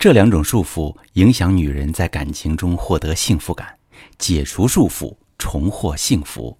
[0.00, 3.76] 这两种束缚影响女人在感情中获得幸福感，
[4.16, 6.56] 解除束缚，重获幸福。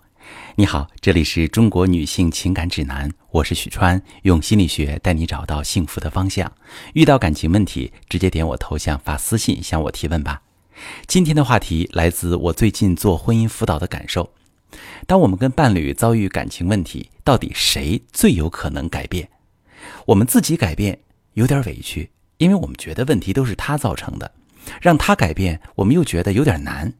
[0.56, 6.52] 你好，这里是中国女性情感指南，我是许川，用心理学带你找到幸福的方向。
[6.92, 10.42] 遇到感情问题，直接点我头像发私信向我提问吧。
[11.06, 14.34] 今天的话题来自我最近做婚姻辅导的感受：
[15.06, 19.30] 当我们跟伴侣遭遇感情问题，到底谁最有可能改变？
[20.08, 20.98] 我们自己改变
[21.32, 22.10] 有点委屈。
[22.40, 24.32] 因为我们觉得问题都是他造成的，
[24.80, 26.90] 让他改变，我们又觉得有点难。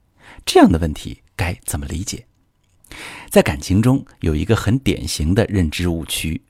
[0.45, 2.27] 这样的问题该怎么理解？
[3.31, 6.43] 在感情中有一个很典型的认知误区：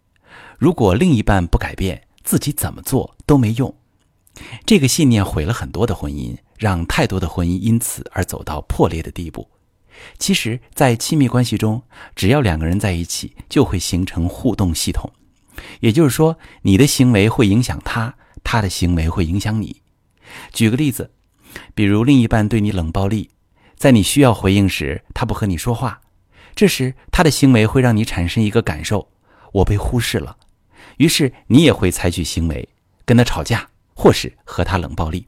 [0.59, 3.73] 如果另一半不改变，自己怎么做都没用。
[4.67, 9.49] 这个信念毁了很多的婚姻，让太多的婚姻因此而走到破裂的地步。
[10.19, 11.81] 其实，在亲密关系中，
[12.17, 15.13] 只要两个人在一起，就会形成互动系统，
[15.79, 18.17] 也就是说，你的行为会影响他。
[18.43, 19.83] 他的行为会影响你。
[20.53, 21.11] 举个例子，
[21.75, 23.31] 比如另一半对你冷暴力，
[23.77, 26.01] 在你需要回应时，他不和你说话，
[26.55, 29.09] 这时他的行为会让你产生一个感受：
[29.53, 30.37] 我被忽视了。
[30.99, 32.69] 于是你也会采取行为，
[33.05, 35.27] 跟他吵架，或是和他冷暴力。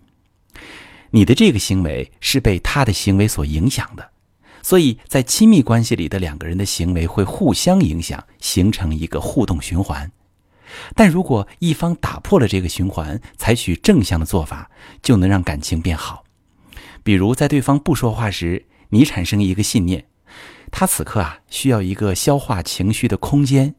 [1.11, 4.11] 你的这个行为是被他的行为所影响的，
[4.63, 10.11] 所以在亲密关系里的两个人的行为会互相影响，形成一个互动循环。
[10.95, 14.71] 但如果一方打破了这个循环，采取正向的做法，
[15.03, 16.25] 就能让感情变好。
[17.03, 20.07] 比如在对方不说话时，你产生一个信念：
[20.71, 23.75] 他此刻啊需要一个消化情绪的空间。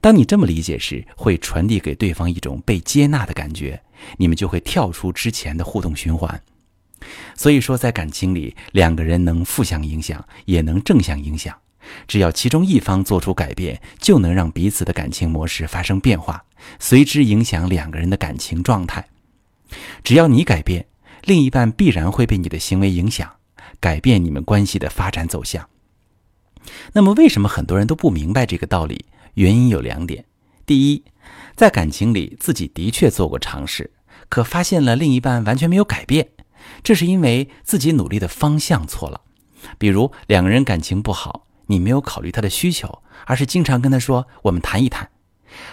[0.00, 3.82] 当你这么理解时，会传递给对方一种被接纳的感觉，
[4.16, 6.40] 你们就会跳出之前的互动循环。
[7.34, 11.54] 所以说，在感情里，两个人能负向影响，也能正向影响。
[12.06, 16.44] 只要其中一方做出改变，就能让彼此的感情模式发生变化，
[16.78, 19.06] 随之影响两个人的感情状态。
[20.04, 20.86] 只要你改变，
[21.24, 23.30] 另一半必然会被你的行为影响，
[23.80, 25.68] 改变你们关系的发展走向。
[26.92, 29.04] 那么，为什么很多人都不明白这个道理？
[29.34, 30.24] 原因有两点：
[30.64, 31.04] 第一，
[31.54, 33.92] 在感情里自己的确做过尝试，
[34.28, 36.28] 可发现了另一半完全没有改变，
[36.82, 39.20] 这是因为自己努力的方向错了。
[39.78, 41.45] 比如两个人感情不好。
[41.66, 45.10] 你没有考虑他的需求，而是经常跟他说：“我们谈一谈。”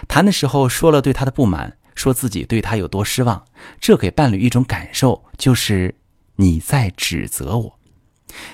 [0.08, 3.46] 谈的时候说了对他的不满，说自己对他有多失望，
[3.80, 5.96] 这给伴侣一种感受，就是
[6.38, 7.80] 你在指责我。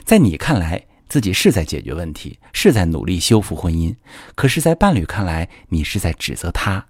[0.03, 3.95] 在你看来，自己是在解决问题，是在努力修复婚姻；
[4.35, 6.85] 可是，在伴侣看来，你是在指责他。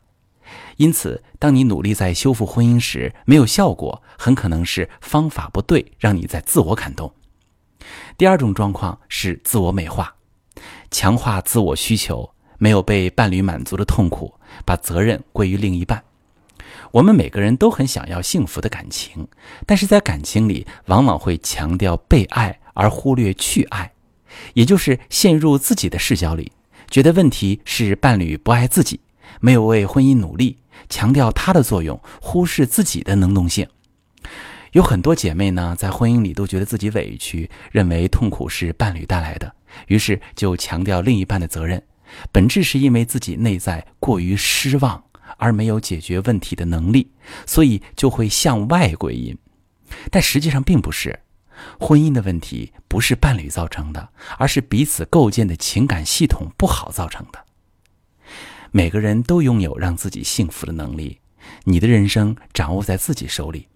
[0.77, 7.13] 因此，当你努力在修复婚姻时没有效果，很可能是方法不对，让你在自我感动。
[8.17, 10.15] 第二种状况是自我美化。
[10.91, 14.33] 强化自我需求，没有被伴侣满足的痛苦，
[14.65, 16.03] 把责任归于另一半。
[16.91, 19.27] 我们每个人都很想要幸福的感情，
[19.65, 23.91] 但是在感情里，往往会强调被爱而忽略去爱，
[24.53, 26.51] 也就是陷入自己的视角里，
[26.89, 28.99] 觉得问题是伴侣不爱自己，
[29.39, 30.57] 没有为婚姻努力，
[30.89, 33.67] 强调他的作用，忽视自己的能动性。
[34.71, 39.53] 有很多姐妹呢，在婚姻里都觉得自己委屈，认为痛苦是伴侣带来的，
[39.87, 41.81] 于是就强调另一半的责任。
[42.31, 45.03] 本质是因为自己内在过于失望，
[45.37, 47.11] 而没有解决问题的能力，
[47.45, 49.37] 所以就会向外归因。
[50.09, 51.19] 但实际上并不是，
[51.79, 57.45] 婚姻的问题不是伴侣造成的，而是彼此构建的情感系统不好造成的。
[58.71, 61.19] 每个人都拥有让自己幸福的能力，
[61.63, 63.67] 你的人生掌握在自己手里。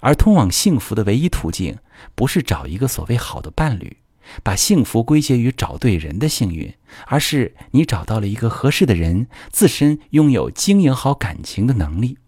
[0.00, 1.76] 而通往幸福的唯一途径，
[2.14, 3.96] 不是找一个所谓好的伴侣，
[4.42, 6.72] 把幸福归结于找对人的幸运，
[7.06, 12.18] 而是你找到了一个合适的人，自身拥有经营好感情的能力。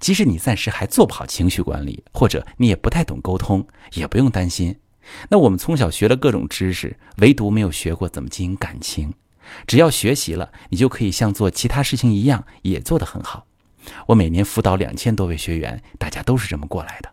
[0.00, 4.76] 即使你暂时还做不好情绪管理，或者你也不太懂沟通，也不用担心。
[5.30, 9.12] 那我们从小学了各种知识，唯独没有学过怎么经营感情。
[9.66, 13.46] 只要学习了，你就可以像做其他事情一样，也做得很好。
[14.06, 17.10] 我每年辅导两千多位学员，大家都是这么过来的。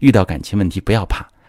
[0.00, 1.28] 遇到感情问题不要怕，